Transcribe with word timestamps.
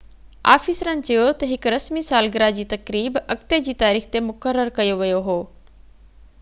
آفيسرن 0.51 1.01
چيو 1.09 1.25
ته 1.43 1.49
هڪ 1.51 1.73
رسمي 1.73 2.03
سالگره 2.07 2.47
جي 2.61 2.65
تقريب 2.73 3.21
اڳتي 3.35 3.59
جي 3.69 3.77
تاريخ 3.83 4.11
تي 4.15 4.25
مقرر 4.31 4.73
ڪيو 4.81 5.01
ويو 5.03 5.25
هو 5.29 5.41